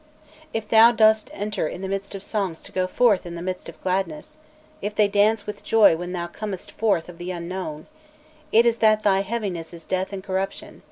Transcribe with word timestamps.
If 0.51 0.67
thou 0.67 0.91
dost 0.91 1.29
enter 1.31 1.67
in 1.67 1.81
the 1.81 1.87
midst 1.87 2.15
of 2.15 2.23
songs 2.23 2.63
to 2.63 2.71
go 2.71 2.87
forth 2.87 3.23
in 3.23 3.35
the 3.35 3.41
midst 3.43 3.69
of 3.69 3.79
gladness, 3.83 4.35
if 4.81 4.95
they 4.95 5.07
dance 5.07 5.45
with 5.45 5.63
joy 5.63 5.95
when 5.95 6.11
thou 6.11 6.25
comest 6.25 6.71
forth 6.71 7.05
out 7.05 7.09
of 7.09 7.17
the 7.19 7.29
unknown, 7.29 7.85
it 8.51 8.65
is 8.65 8.77
that 8.77 9.03
thy 9.03 9.21
heaviness 9.21 9.75
is 9.75 9.85
death 9.85 10.11
and 10.11 10.23
corruption. 10.23 10.79